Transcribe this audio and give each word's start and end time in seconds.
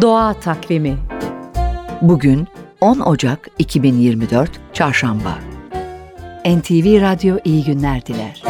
Doğa 0.00 0.34
Takvimi 0.34 0.98
Bugün 2.02 2.48
10 2.80 3.00
Ocak 3.00 3.50
2024 3.58 4.50
Çarşamba 4.72 5.38
NTV 6.44 7.00
Radyo 7.00 7.36
iyi 7.44 7.64
günler 7.64 8.06
diler. 8.06 8.42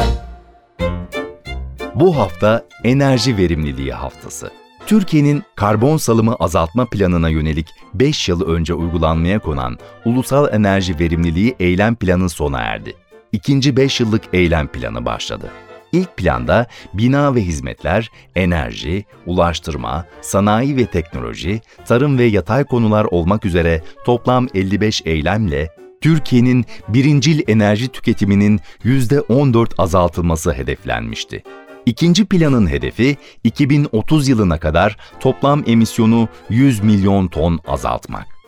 Bu 1.95 2.17
hafta 2.17 2.65
enerji 2.83 3.37
verimliliği 3.37 3.93
haftası. 3.93 4.51
Türkiye'nin 4.85 5.43
karbon 5.55 5.97
salımı 5.97 6.35
azaltma 6.35 6.85
planına 6.85 7.29
yönelik 7.29 7.67
5 7.93 8.29
yıl 8.29 8.41
önce 8.41 8.73
uygulanmaya 8.73 9.39
konan 9.39 9.77
Ulusal 10.05 10.53
Enerji 10.53 10.99
Verimliliği 10.99 11.55
Eylem 11.59 11.95
Planı 11.95 12.29
sona 12.29 12.59
erdi. 12.59 12.93
İkinci 13.31 13.77
5 13.77 13.99
yıllık 13.99 14.23
eylem 14.33 14.67
planı 14.67 15.05
başladı. 15.05 15.51
İlk 15.91 16.17
planda 16.17 16.67
bina 16.93 17.35
ve 17.35 17.41
hizmetler, 17.41 18.11
enerji, 18.35 19.05
ulaştırma, 19.25 20.05
sanayi 20.21 20.77
ve 20.77 20.85
teknoloji, 20.85 21.61
tarım 21.85 22.17
ve 22.17 22.23
yatay 22.23 22.63
konular 22.63 23.05
olmak 23.05 23.45
üzere 23.45 23.81
toplam 24.05 24.47
55 24.53 25.01
eylemle 25.05 25.69
Türkiye'nin 26.01 26.65
birincil 26.87 27.41
enerji 27.47 27.87
tüketiminin 27.87 28.59
%14 28.85 29.69
azaltılması 29.77 30.53
hedeflenmişti. 30.53 31.43
İkinci 31.85 32.25
planın 32.25 32.67
hedefi 32.67 33.17
2030 33.43 34.27
yılına 34.27 34.59
kadar 34.59 34.97
toplam 35.19 35.63
emisyonu 35.67 36.27
100 36.49 36.83
milyon 36.83 37.27
ton 37.27 37.59
azaltmak. 37.67 38.38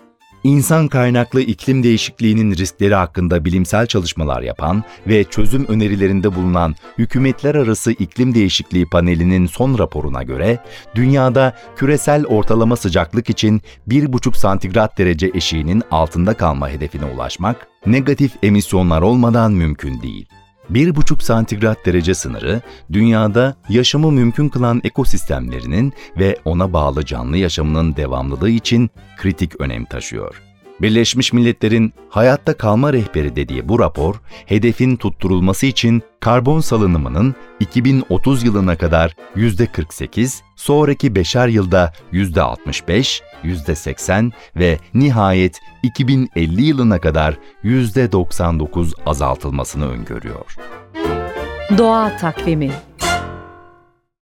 İnsan 0.43 0.87
kaynaklı 0.87 1.41
iklim 1.41 1.83
değişikliğinin 1.83 2.55
riskleri 2.55 2.95
hakkında 2.95 3.45
bilimsel 3.45 3.87
çalışmalar 3.87 4.41
yapan 4.41 4.83
ve 5.07 5.23
çözüm 5.23 5.65
önerilerinde 5.67 6.35
bulunan 6.35 6.75
Hükümetler 6.97 7.55
Arası 7.55 7.91
İklim 7.91 8.35
Değişikliği 8.35 8.85
Paneli'nin 8.85 9.45
son 9.45 9.77
raporuna 9.77 10.23
göre 10.23 10.59
dünyada 10.95 11.55
küresel 11.75 12.25
ortalama 12.25 12.75
sıcaklık 12.75 13.29
için 13.29 13.61
1,5 13.87 14.37
santigrat 14.37 14.97
derece 14.97 15.31
eşiğinin 15.33 15.83
altında 15.91 16.33
kalma 16.33 16.69
hedefine 16.69 17.05
ulaşmak 17.05 17.67
negatif 17.85 18.31
emisyonlar 18.43 19.01
olmadan 19.01 19.51
mümkün 19.51 20.01
değil. 20.01 20.40
1,5 20.71 21.23
santigrat 21.23 21.85
derece 21.85 22.13
sınırı, 22.13 22.61
dünyada 22.93 23.55
yaşamı 23.69 24.11
mümkün 24.11 24.49
kılan 24.49 24.81
ekosistemlerinin 24.83 25.93
ve 26.19 26.37
ona 26.45 26.73
bağlı 26.73 27.05
canlı 27.05 27.37
yaşamının 27.37 27.95
devamlılığı 27.95 28.49
için 28.49 28.89
kritik 29.17 29.61
önem 29.61 29.85
taşıyor. 29.85 30.50
Birleşmiş 30.81 31.33
Milletler'in 31.33 31.93
hayatta 32.09 32.57
kalma 32.57 32.93
rehberi 32.93 33.35
dediği 33.35 33.69
bu 33.69 33.79
rapor, 33.79 34.15
hedefin 34.45 34.95
tutturulması 34.95 35.65
için 35.65 36.01
karbon 36.19 36.59
salınımının 36.59 37.35
2030 37.59 38.43
yılına 38.43 38.75
kadar 38.75 39.15
%48, 39.35 40.41
sonraki 40.55 41.15
beşer 41.15 41.47
yılda 41.47 41.93
%65, 42.13 43.21
%80 43.43 44.31
ve 44.55 44.77
nihayet 44.93 45.59
2050 45.83 46.61
yılına 46.61 46.99
kadar 46.99 47.37
%99 47.63 48.93
azaltılmasını 49.05 49.89
öngörüyor. 49.89 50.55
Doğa 51.77 52.17
Takvimi 52.17 52.71